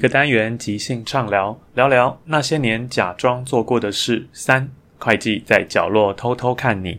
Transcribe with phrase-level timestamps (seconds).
[0.00, 4.26] 一个单元即兴畅聊，聊聊那些年假装做过的事。
[4.32, 6.98] 三，会计在角落偷偷看你。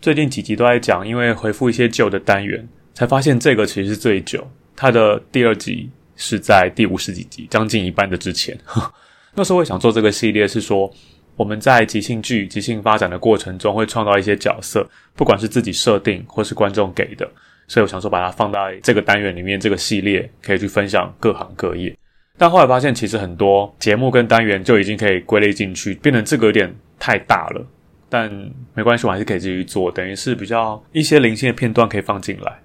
[0.00, 4.50] 最近几集都在讲，因为回复一些旧的单元，才发现这个其实是最久。
[4.74, 8.58] 它的第二集是在第五十几集，将近一半的之前。
[9.36, 10.90] 那时候我想做这个系列，是说
[11.36, 17.30] 我们在即兴剧、即兴发展的过程中，会创造一些角色，不管是自己设定或是观众给的。
[17.68, 21.94] 所以我想说，把它放在这个单元里面，这个系列可以去分享各行各业。
[22.38, 27.66] 但后来发现，其实很多节目跟单元就已经可以归类进去，变成这个有点太大了。
[28.08, 28.30] 但
[28.74, 32.60] 没关系，我还是可以继续做，等于是比较一些零星的片段可以放进来。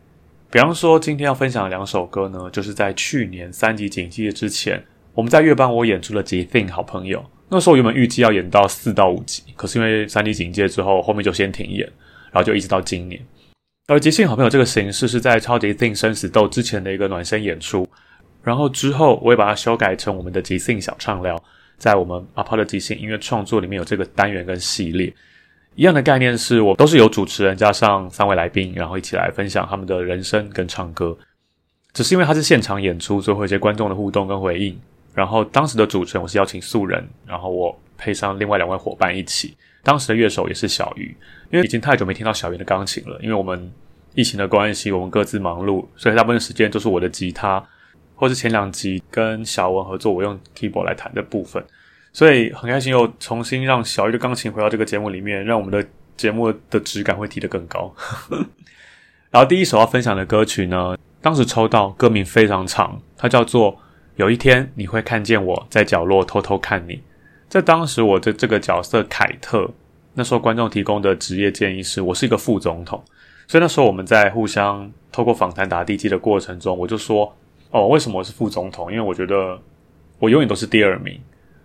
[0.50, 4.84] 比方说，今天要分享的两首歌呢，就是在去年三级警戒之前，
[5.14, 7.24] 我们在乐班我演出了即兴好朋友。
[7.50, 11.86] 那时候原本预计要演到四到五集，可是因为三级警戒之后，后面就先停演，
[12.32, 13.22] 然后就一直到今年。
[13.88, 17.88] 而即兴好朋友这个形式是在超级 thin 生死斗之前的一个暖身演出，
[18.44, 21.42] 然后之后我也把它修改成我们的即兴小畅聊，
[21.78, 25.14] 在我们阿抛的即兴音乐创作里面有这个单元跟系列。
[25.76, 31.16] 一样的概念是我都是由主持人加上三位来宾，然后一起来分享他们的人生跟唱歌。
[31.94, 34.80] 只是因为它是现场演出，所以会有一些观众的互动跟回应。
[35.14, 39.56] 然后当时的主持人我是邀请素人，然后我配上另外两位伙伴一起。
[39.84, 41.16] 当时的乐手也是小鱼，
[41.52, 43.20] 因为已经太久没听到小鱼的钢琴了。
[43.22, 43.72] 因为我们
[44.16, 47.64] 疫情的关系，我们各自忙碌，所以大部分时间都是我的吉他，
[48.18, 51.64] 或是前两集跟小文合作，我用 keyboard 来弹的部分。
[52.12, 57.94] 所以很开心又重新让小鱼的钢琴回到这个节目里面，让我们的节目的质感会提得更高。
[59.30, 63.74] 然后第一首要分享的歌曲呢，当时抽到歌名非常长，它叫做
[64.16, 66.96] 《有一天你会看见我在角落偷偷看你》。
[67.48, 69.70] 在当时，我的这个角色凯特，
[70.16, 73.02] 那时候观众提供的职业建议是我是一个副总统，
[73.48, 77.32] 所以那时候我们在互相透过访谈打地基的过程中，我就说
[77.72, 78.92] ：“哦，为什么我是副总统？
[78.92, 79.60] 因为我觉得
[80.20, 81.20] 我永远都是第二名。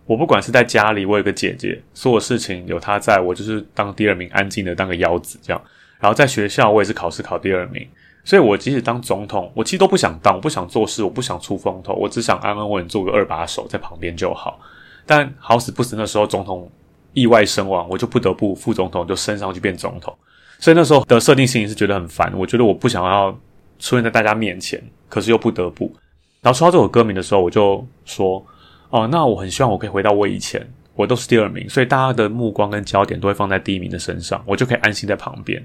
[0.05, 5.63] 我不管是在家里，我有个姐姐，所有事情有她在，我就是当第二名，安静的当个腰子这样。
[6.01, 7.87] 然后在学校，我也是考试考第二名，
[8.25, 14.59] 所以我即使当总统，我其实都不想当，我不想做事，我不想出风头，我只想安安稳稳做个二把手在旁边就好。”
[15.07, 16.71] 但好死不死，那时候总统
[17.13, 20.17] 意外身亡，我就不得不副总统就升上去变总统，
[20.59, 22.33] 所以那时候的设定心情是觉得很烦。
[22.37, 23.37] 我觉得我不想要
[23.83, 25.95] 出现在大家面前，可是又不得不。
[26.41, 28.43] 然后说到这首歌名的时候，我就说
[28.89, 35.63] ：“哦，那我很希望我可以回到我以前，我都是第二名，所以大家的目光跟焦点都会放在第一名的身上，我就可以安心在旁边。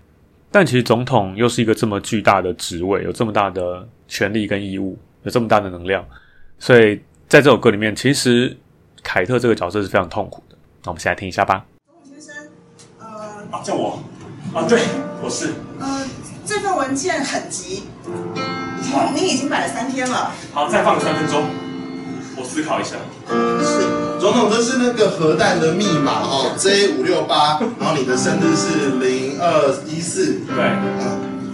[0.51, 6.05] 但其实总统又是一个这么巨大的职位，有这么大的权利跟义务，有这么大的能量，
[6.59, 6.99] 所以
[7.29, 8.55] 在这首歌里面，其实。”
[9.03, 11.65] 凯特这个角色是非常痛苦的，那我们先来听一下吧。
[11.85, 12.35] 总统先生，
[12.99, 13.07] 呃，
[13.51, 14.03] 啊，叫我，
[14.53, 14.81] 啊，对，
[15.23, 15.53] 我是。
[15.79, 16.05] 呃，
[16.47, 17.83] 这份文件很急，
[18.93, 20.31] 好，你已经摆了三天了。
[20.53, 21.43] 好，再放三分钟，
[22.37, 22.95] 我思考一下。
[23.27, 23.81] 是，
[24.17, 30.55] 总统，这是那个核弹的密码哦，J 五六八，然后你的生日是零二一四，对，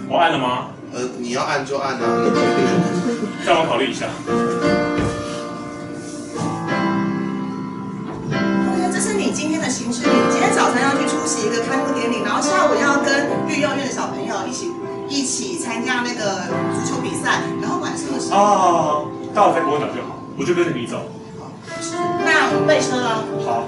[0.08, 0.68] 我按了吗？
[0.94, 2.62] 呃，你要按就按啊，你决定。
[3.44, 4.06] 让我考虑一下。
[8.92, 10.04] 这是你今天的行程。
[10.04, 14.70] 你今天早上要去出席一个开幕典礼，然后下午要跟育幼院的小朋友一起
[15.14, 16.42] 一起参加那个
[16.74, 18.36] 足球比赛，然后晚上的时候。
[18.36, 20.98] 哦，到了再跟我讲就好，我就跟着你走。
[22.24, 23.24] 那我备车了。
[23.46, 23.62] 好。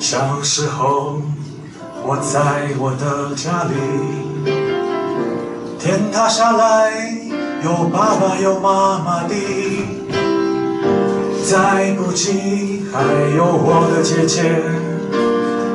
[0.00, 1.20] 小时候，
[2.04, 3.74] 我在我的家里，
[5.78, 7.15] 天塌下来，
[7.66, 9.34] 有爸爸有妈妈的，
[11.42, 13.02] 再不及还
[13.36, 14.62] 有我的姐姐，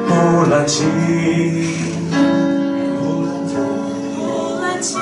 [0.07, 0.85] 布兰琪。
[4.15, 4.99] 木兰琪。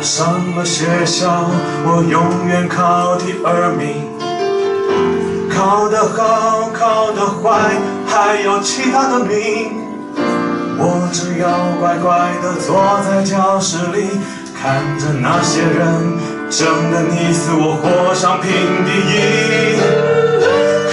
[0.00, 1.44] 上了学校，
[1.84, 4.06] 我永远考第二名。
[5.52, 7.72] 考得好，考得坏，
[8.06, 9.72] 还有其他的名。
[10.78, 14.06] 我只要乖乖地坐在教室里，
[14.62, 16.18] 看着那些人
[16.50, 18.50] 争得你死我活，想拼
[18.84, 19.80] 第一。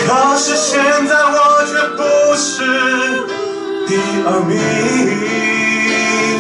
[0.08, 1.36] 可是现在我
[1.66, 2.02] 却不
[2.38, 2.64] 是
[3.86, 3.92] 第
[4.25, 4.58] 二名。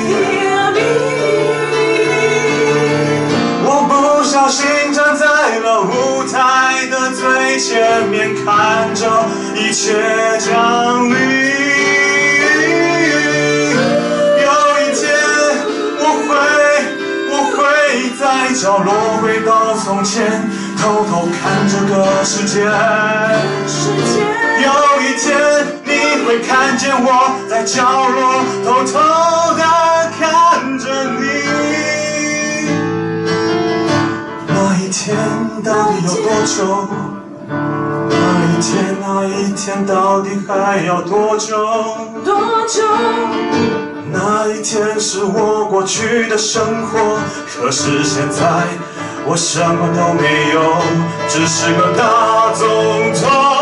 [0.07, 0.09] 第
[0.47, 0.79] 二名。
[3.65, 9.05] 我不小心站在了舞台的最前面，看着
[9.53, 9.91] 一切
[10.39, 11.76] 降临。
[18.67, 20.43] 角落回到从前，
[20.77, 22.65] 偷偷看这个世界。
[22.65, 22.69] 有
[25.01, 25.33] 一天，
[25.85, 25.91] 你
[26.25, 28.99] 会看见我在角落偷偷
[29.55, 29.63] 的
[30.19, 31.23] 看着你。
[34.49, 35.15] 那一天
[35.63, 36.89] 到底有多久？
[37.47, 37.55] 那
[38.51, 41.55] 一天，那一天到底还要多久？
[42.25, 42.35] 多
[42.67, 42.83] 久？
[44.11, 47.19] 那一天是我过去的生活，
[47.55, 48.67] 可是现在
[49.25, 50.61] 我什么都没有，
[51.27, 52.67] 只是个大总
[53.13, 53.56] 统。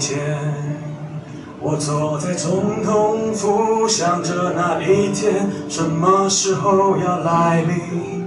[0.00, 0.18] 一天，
[1.60, 8.24] 我坐在总统府，想着那一天什么时候要来临。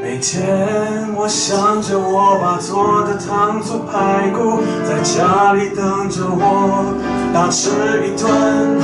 [0.00, 6.94] 每天，我想着我爸做的糖醋排骨，在家里等着我
[7.34, 7.68] 大吃
[8.06, 8.80] 一顿。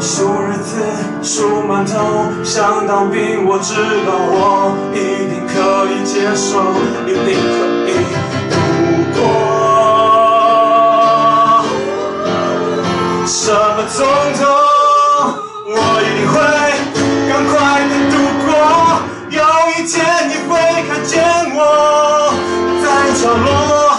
[0.00, 0.80] 数日子，
[1.22, 3.74] 数馒头，想当兵，我知
[4.06, 6.62] 道我一定可以接受，
[7.04, 7.71] 一定可以
[13.44, 14.06] 什么总
[14.38, 14.46] 统，
[15.66, 15.70] 我
[16.00, 16.34] 一定会
[17.28, 17.52] 赶快
[17.90, 18.14] 的度
[18.46, 18.48] 过。
[19.30, 19.90] 有一天
[20.28, 20.50] 你会
[20.86, 21.10] 看见
[21.52, 21.58] 我
[22.80, 22.84] 在
[23.20, 23.91] 角落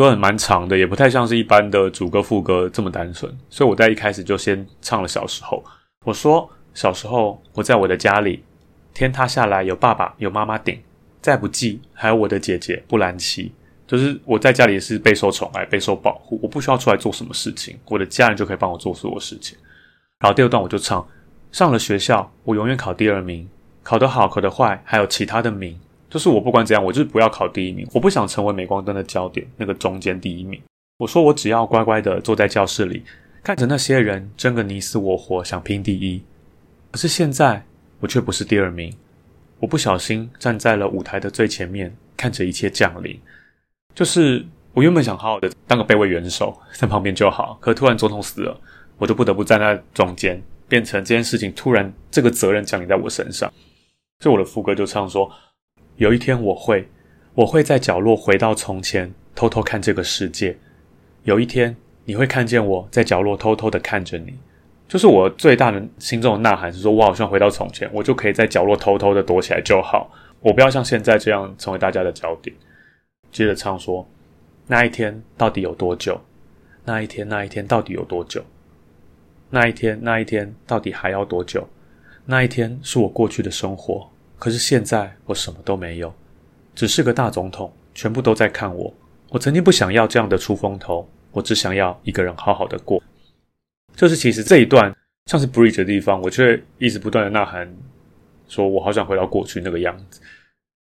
[0.00, 5.62] 歌很蛮长的，也不太像是一般的主歌副歌这么单纯，所以我在一开始就先唱了小时候。
[6.06, 8.42] 我说小时候我在我的家里，
[8.94, 10.80] 天塌下来有爸爸有妈妈顶，
[11.20, 13.52] 再不济还有我的姐姐布兰奇。
[13.86, 19.58] 就是我在家里是备受宠爱、备受保护，我不需要出来做什么事情，我的家人就可以帮我做所有事情。
[20.18, 21.06] 然后第二段我就唱，
[21.52, 23.46] 上了学校，我永远考第二名，
[23.82, 25.78] 考得好，考得坏，还有其他的名，
[26.10, 30.60] 就是我不管怎样，我就是不要考第一名，我不想成为镁光灯的焦点，那个中间第一名。
[30.98, 33.02] 我说我只要乖乖的坐在教室里，
[33.42, 36.22] 看着那些人争个你死我活，想拼第一。
[36.90, 37.64] 可是现在
[38.00, 38.92] 我却不是第二名，
[39.60, 43.18] 我不小心站在了舞台的最前面，看着一切降临。
[43.94, 48.60] 就是我原本想好好的当个备位元首，在旁边就好，可突然总统死了，
[48.98, 53.50] 我就不得不站在中间，变成这件事情突然这个责任降临在我身上。
[54.20, 55.30] 所以我的副歌就唱说：
[56.00, 56.88] 有一天我会，
[57.34, 60.56] 我会在角落回到从前，偷偷看这个世界。
[61.24, 61.76] 有一天
[62.06, 64.32] 你会看见我在角落偷偷的看着你。
[64.88, 72.56] 就是我最大的心中的呐喊是说，我好像回到从前，我就可以在角落偷偷的躲起来就好，我不要像现在这样成为大家的焦点。
[73.30, 74.08] 接着唱说
[74.68, 76.18] ：“那一天到底有多久？
[76.86, 78.42] 那一天，那一天到底有多久？
[79.50, 81.68] 那一天，那一天到底还要多久？
[82.24, 84.09] 那一天是我过去的生活，
[84.40, 86.12] 可是现在我什么都没有，
[86.74, 88.92] 只是个大总统，全部都在看我。
[89.28, 93.02] 我曾经不想要这样的出风头，我只想要一个人好好的过。
[93.94, 94.92] 就是其实这一段
[95.26, 97.70] 像是 bridge 的地方，我却一直不断的呐喊，
[98.48, 100.20] 说我好想回到过去那个样子。”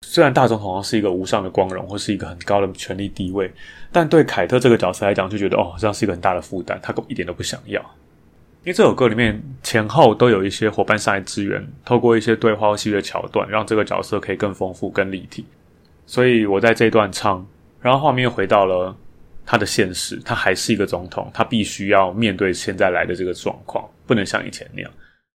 [0.05, 3.51] 虽然大总统好像是一个无上的光荣，或是一个很高的权力地位，
[3.93, 7.81] 但对凯特这个角色来讲，就觉得哦，这样是一个很大的负担，他一点都不想要。
[8.67, 15.47] 因为这首歌里面前后都有一些伙伴上来支援，透过一些对话或戏的桥段，让这个角色可以更丰富、更立体。
[16.05, 17.47] 所以我在这一段唱，
[17.81, 18.93] 然后画面又回到了
[19.45, 24.91] 他的现实，他还是一个总统，他必须要面对现在来的这个状况，不能像以前那样。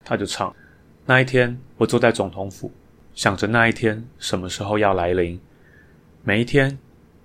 [0.03, 0.51] 他就唱，
[1.05, 2.71] 那一天，我坐在总统府。
[3.13, 5.39] 想着那一天什么时候要来临，
[6.24, 6.75] 每一天，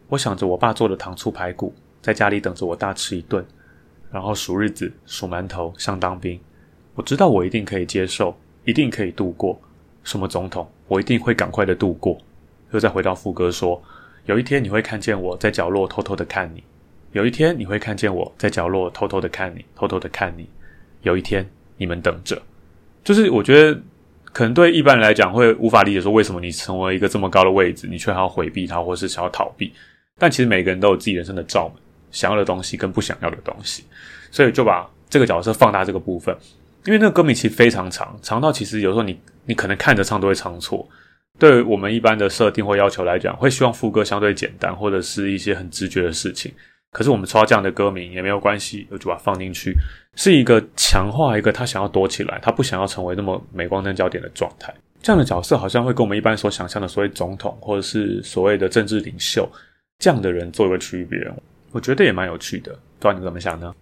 [0.09, 3.43] 我想着我爸做的糖醋排骨，在家里等着我大吃一顿，
[4.15, 6.39] 然后数日子、数馒头，像当兵。
[6.95, 8.33] 我知道我一定可以接受，
[8.65, 9.61] 一定可以度过。
[10.05, 12.17] 什么总统，我一定会赶快的度过。
[12.71, 13.83] 又再回到副歌说，
[14.27, 16.63] 有一天你会看见我在角落偷偷的看你，
[17.11, 20.49] 有一天你会看见我在角落偷偷的看你，偷偷的看你。
[21.03, 21.45] 有一天
[21.77, 22.41] 你们等着，
[23.03, 23.81] 就是我觉得。
[24.33, 29.73] 可能对一般人来讲会无法理解，说为什么你成为一个这么高的位置，你却还要回避它，或是想要逃避。
[30.19, 31.77] 但其实每个人都有自己人生的罩门，
[32.15, 33.85] 想要的东西跟不想要的东西，
[34.31, 36.35] 所以就把这个角色放大这个部分。
[36.87, 40.89] 因为那个歌名其实非常长，长到其实有时候你你可能看着唱都会唱错。
[41.39, 46.53] 对我们一般的设定或要求来讲，会希望副歌相对简单，或者是一些很直觉的事情。
[46.93, 49.75] 可是我们抽到这样的歌名也没有关系，我就把它放进去，
[50.15, 54.73] 是一个强化一个他想要躲起来，他不想要成为那么镁光灯焦点的状态。
[55.03, 59.47] 这样的角色好像会跟我们一般所想象的所谓总统或者是所谓的政治领袖
[59.99, 61.19] 这样的人做一个区别，
[61.75, 62.73] 我觉得也蛮有趣的。
[62.73, 63.75] 不知道你怎么想呢？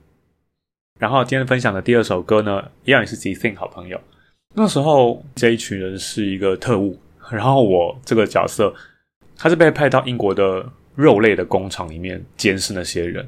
[0.99, 4.01] 然后今天分享的第二首歌呢，一样也是 Z-Think 好朋友。
[4.55, 6.99] 那时候这一群人是一个特务，
[7.31, 8.75] 然后我这个角色
[9.37, 10.67] 他是被派到英国的。
[10.95, 13.27] 肉类的工厂里面监视那些人。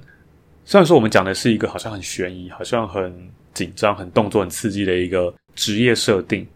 [0.66, 3.10] 虽然说我们讲的是一个好像很悬疑、好像很
[3.54, 6.46] 紧张、很动作很刺激的一个职业设定，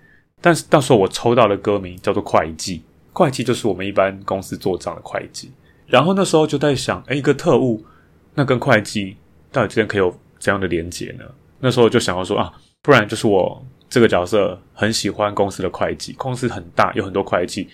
[0.42, 2.82] 但是到时候我抽到的歌名叫做会计，
[3.14, 5.50] 会计就是我们一般公司做账的会计。
[5.86, 7.82] 然后那时候就在想，诶，一个特务，
[8.38, 9.16] 那跟会计
[9.50, 11.24] 到底之间可以有怎样的连结呢？
[11.58, 12.52] 那时候就想要说啊，
[12.82, 17.68] 不然就是我这个角色很喜欢公司的会计，公司很大，有很多会计，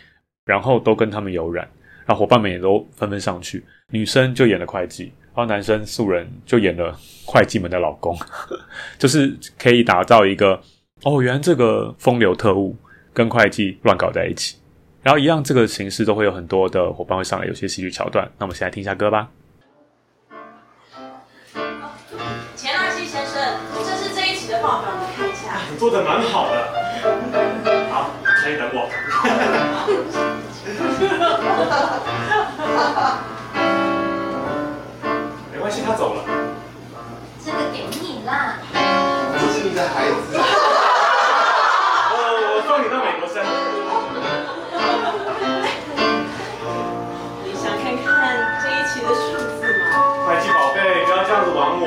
[0.46, 1.68] 然后都跟他们有染。
[2.06, 8.16] 然后伙伴们也都纷纷上去，女生就演了会计，然后男生素人就演了会计们的老公，
[8.98, 10.58] 就是可以打造一个
[11.02, 12.74] 哦，原来这个风流特务
[13.12, 14.56] 跟会计乱搞在一起，
[15.02, 18.26] 然后一样这个形式都会有很多的伙伴会上来，有些戏剧桥段。
[18.38, 19.28] 那我们先来听一下歌吧。
[25.94, 26.56] 的蛮好的，
[27.92, 28.10] 好，
[28.42, 28.90] 可以等我。
[35.52, 36.24] 没关系，他走了。
[37.44, 38.58] 这个给你啦。
[39.38, 40.34] 这是你的孩子。
[42.10, 42.14] 我
[42.50, 43.38] 我送你到美国生。
[47.44, 49.82] 你想看看这一期的数字吗？
[50.26, 51.86] 会计宝贝，不要这样子玩我。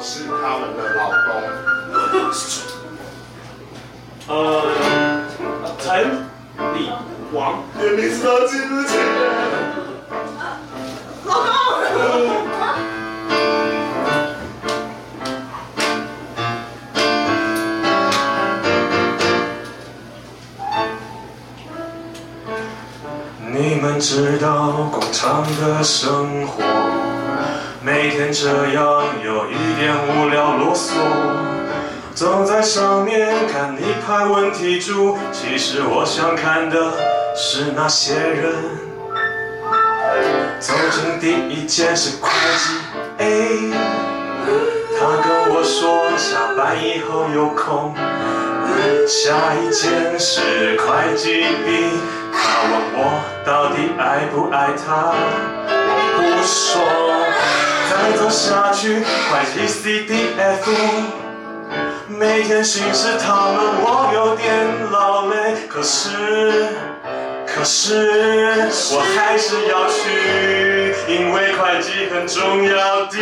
[0.00, 1.18] 是他们的老公。
[4.28, 4.34] 呃，
[5.80, 5.84] 陈
[6.74, 6.90] 李
[7.32, 7.62] 王。
[7.80, 9.00] 也没知道记不记得。
[11.24, 11.38] 老公。
[11.94, 12.48] 呃
[23.50, 27.07] 你们知道工厂的生活。
[27.80, 30.94] 每天这样有一点无聊啰嗦。
[32.12, 36.92] 走在上面看你拍问题猪，其实我想看的
[37.36, 38.52] 是那些人。
[40.58, 42.74] 走进第一间是会计
[43.18, 43.70] A，
[44.98, 47.94] 他跟我说下班以后有空。
[49.06, 51.90] 下一间是会计 B，
[52.32, 55.14] 他问我到底爱不爱他，
[55.68, 57.27] 我不说。
[57.88, 60.70] 再走下去，会计 C D F，
[62.06, 66.68] 每天巡视他们，我有点劳累，可是，
[67.46, 73.16] 可是我还是要去，因为会计很重要的，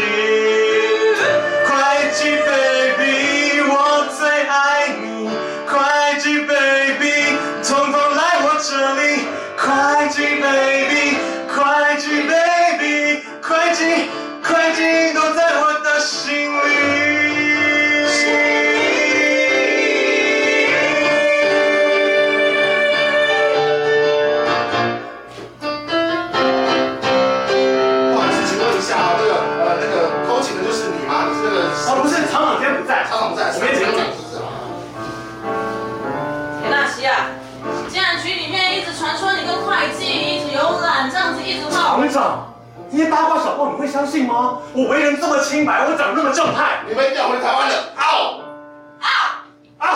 [1.67, 5.31] 会计 baby，我最爱你。
[5.69, 9.27] 会计 baby，统统来我这里。
[9.57, 11.19] 会计 baby，
[11.49, 14.11] 会计 baby，会计
[14.47, 14.96] 快进
[43.87, 44.59] 会相信吗？
[44.75, 48.41] 我为人这么清白，我长得那么正派，你被调回台湾了，out！
[49.79, 49.87] 啊！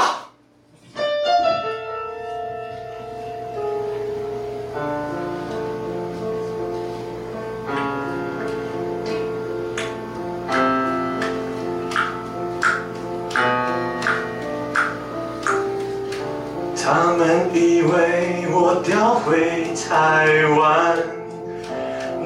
[16.82, 20.96] 他们以为我调回台湾，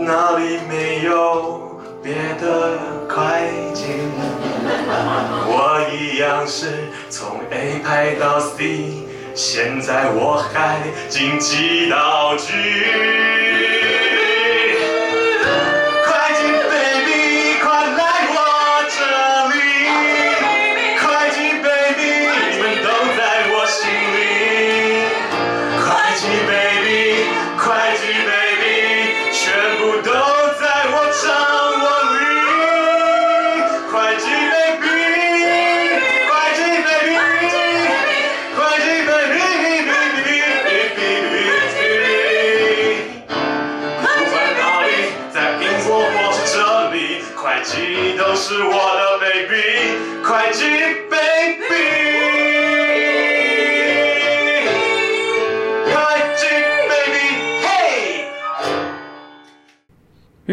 [0.07, 1.54] 那里没有
[2.05, 3.87] 别的快进，
[5.47, 13.44] 我一样是从 A 排到 C，现在我还紧急道具。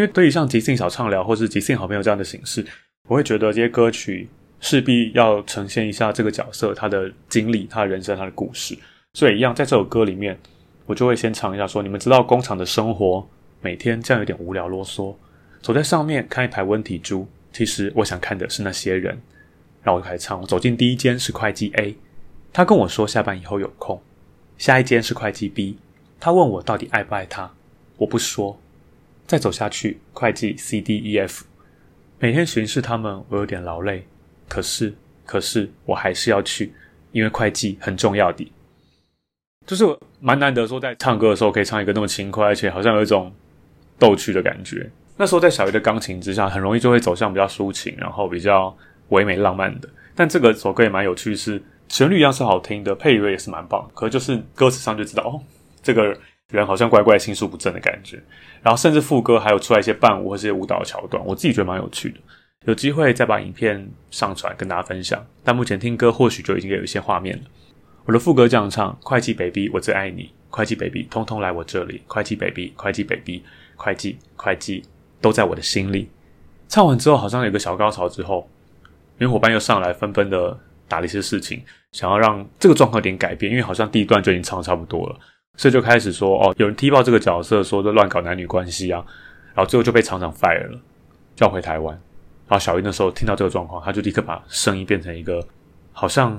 [0.01, 2.65] 因为对于像即兴小畅聊或是即兴好朋友这样的形式，
[3.07, 4.27] 我会觉得这些歌曲
[4.59, 8.75] 势必要呈现一下这个角色他的经历、他的人生、他的故事。
[9.13, 10.35] 所以一样在这首歌里面，
[10.87, 13.23] 我就会先唱一下说：你们知道工厂的生活
[13.61, 15.13] 每天这样有点无聊啰嗦，
[15.61, 19.15] 走在上面看一排温体猪，其实我想看的是那些人。
[19.83, 21.95] 然后我就开始唱，我走进第一间是会计 A，
[22.51, 23.99] 他跟我说下班以后有空；
[24.57, 25.77] 下一间是会计 B，
[26.19, 27.51] 他问我到底爱不爱他，
[27.97, 28.59] 我不说。
[29.31, 31.45] 再走下去，会计 C D E F，
[32.19, 34.05] 每天巡视他们，我有点劳累。
[34.49, 34.93] 可是，
[35.25, 36.73] 可是我还是要去，
[37.13, 38.51] 因为会计很重要的。
[39.65, 43.31] 就是我蛮难得说，在唱歌的时候可以唱一个那么轻快，而且好像有一种
[43.97, 44.91] 逗趣的感觉。
[45.15, 48.75] 那时候在小鱼的钢琴之下，很容易就会走向比较抒情，然后比较
[49.11, 49.87] 唯美浪漫的。
[50.13, 53.89] 但这个首歌也蛮有趣，是旋律一样是好听的，配乐也是蛮棒。
[53.93, 55.39] 可是就是歌词上就知道，哦，
[55.81, 56.13] 这个
[56.51, 58.21] 人好像怪怪、心术不正的感觉。
[58.61, 62.19] 然后甚至副歌还有出来一些伴舞或是些舞蹈桥段，我自己觉得蛮有趣的。
[62.65, 65.25] 有机会再把影片上传跟大家分享。
[65.43, 67.43] 但目前听歌或许就已经有一些画面了。
[68.05, 70.31] 我的副歌这样唱：会计 baby，我最爱你。
[70.49, 72.01] 会计 baby，通通来我这里。
[72.07, 73.41] 会计 baby，会计 baby，
[73.75, 74.83] 会计会计
[75.21, 76.09] 都在我的心里。
[76.67, 78.49] 唱完之后好像有个小高潮之后，
[79.17, 85.19] 因为伙伴又上来纷纷的打了一些事情，想要让这个状况有点改变，因为好像第一段就已经唱差不多了。
[85.57, 89.03] 所以就开始说哦，有人踢爆这个角色，说这乱搞男女关系啊，
[89.53, 90.79] 然后最后就被厂长 fire 了，
[91.35, 91.93] 叫回台湾。
[92.47, 95.45] 然后小玉那时候听到这个状况，他就立刻把声音变成一个
[95.91, 96.31] 好像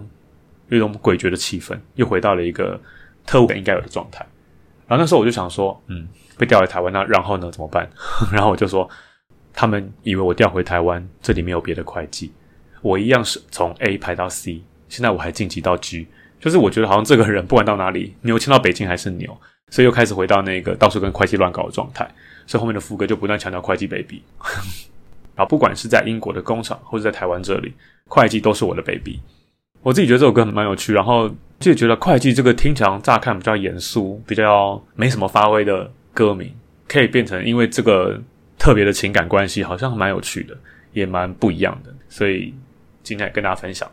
[0.68, 2.80] 有一种诡谲的气氛，又回到了一个
[3.24, 4.26] 特务应该有的状态。
[4.86, 7.88] 然后那时候我就想说，嗯，被调回台湾，那然后呢怎么办？
[8.32, 8.88] 然后我就说，
[9.52, 12.32] 他们以为我调回台湾，这里没有别的会计，
[12.82, 16.08] 我一样是从 A 排到 C，现在我还晋级到 G。
[16.42, 19.34] 就是我觉得好像这个人不管到哪里，牛迁到北京还是牛，
[19.70, 22.04] 所以又开始回到那个到处跟会计乱搞的状态。
[22.48, 24.20] 所以后面的副歌就不断强调会计 baby。
[25.36, 27.72] 然后不管是在英国的工厂，或者在台湾这里，
[28.08, 29.20] 会计都是我的 baby。
[29.82, 36.52] 我自己觉得这首歌蛮有趣，然后就觉得会计这个听起来乍看比较严肃、比较没什么发挥的歌名，
[36.88, 38.20] 可以变成因为这个
[38.58, 40.56] 特别的情感关系，好像蛮有趣的，
[40.92, 41.94] 也蛮不一样的。
[42.08, 42.52] 所以
[43.04, 43.88] 今天跟大家分享。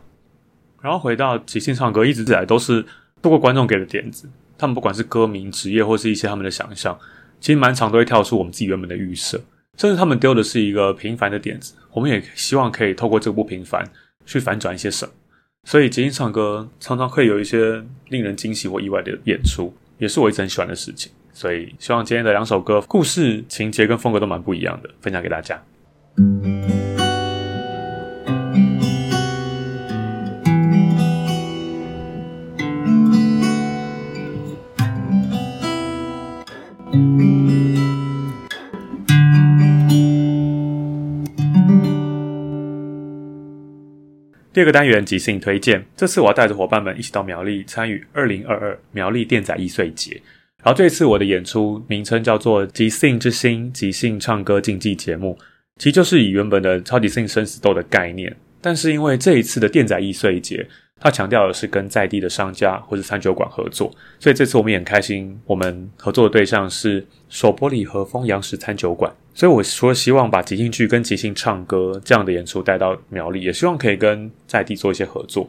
[0.80, 2.84] 然后回到即兴唱歌，一直以来都是
[3.20, 6.98] 透过观众给的点子，他们不管是歌名、职业，或是一些他们的想象，
[7.40, 9.40] 其实蛮常都会跳出我们自己原本的预设。
[9.78, 13.82] 甚至他们丢的是一个平凡的点子，我们也希望可以透过这个不平凡
[14.26, 15.12] 去反转一些什么。
[15.64, 21.10] 所以即兴唱歌常常会有一些令人惊喜或意外的演出，也是我一直很喜欢的事情。
[21.32, 25.62] 所以希望今天的两首歌故事情节跟风格都蛮不一样的，分享给大家。
[44.60, 50.20] 第二个单元即兴推荐，这次我要带着伙伴们一起到苗栗参与二零二二苗栗电仔易碎节。
[50.62, 55.34] 然后这一次我的演出名称叫做《即兴之星即兴唱歌竞技节目》，
[55.78, 60.68] 其实就是以原本的超级星生死斗的概念，但是因为这一次的电仔易碎节，
[61.00, 69.10] 它强调的是跟在地的商家或者餐酒馆合作，所以这次我们也很开心，我们合作的对象是首玻里和风洋食餐酒馆。
[69.40, 75.48] 所以，我说希望把即兴剧跟即兴唱歌这样的演出带到苗栗，也希望可以跟在地做一些合作。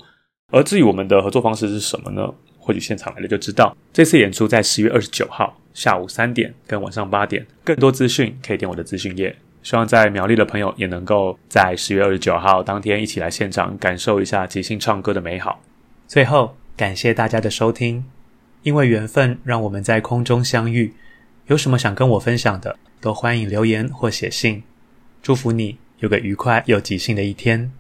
[0.50, 2.34] 而至于我们的合作方式是什么呢？
[2.58, 3.76] 或许现场来了就知道。
[3.92, 9.36] 这次演出在十月二十九号下午三点跟晚上八点，更多资讯可以点我的资讯页。
[9.62, 15.62] 希望在苗栗的朋友也能够在十月二十九号当天一起来现场感受一下即兴唱歌的美好。
[16.08, 18.06] 最后，感谢大家的收听，
[18.64, 20.94] 因为缘分让我们在空中相遇。
[21.48, 22.78] 有什么想跟我分享的？
[23.02, 24.62] 都欢迎留言或写信，
[25.24, 27.72] 祝福你有个愉快又即兴的一天。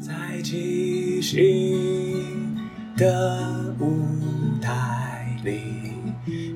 [0.00, 2.56] 在即兴
[2.96, 4.06] 的舞
[4.62, 5.58] 台里，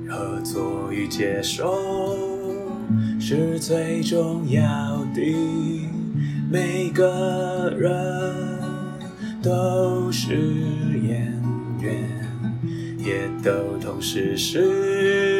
[0.09, 2.17] 合作与接受
[3.21, 5.21] 是最重要的。
[6.49, 8.33] 每个人
[9.43, 10.37] 都是
[11.03, 11.43] 演
[11.81, 12.09] 员，
[12.99, 15.40] 也都同时是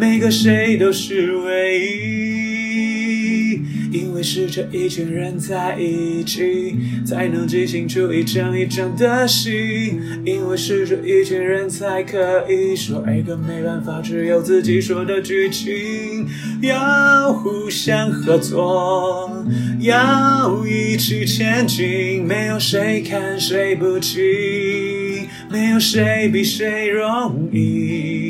[0.00, 3.60] 每个谁都是唯一，
[3.92, 10.00] 因为是这一群人在一起，才能即兴出一场一场的戏。
[10.24, 16.26] 因为是这一群人才可以说一个没办法只有自己说的剧情。
[16.62, 19.44] 要互相合作，
[19.80, 28.29] 要一起前进，没有谁看谁不起，没有谁比谁容易。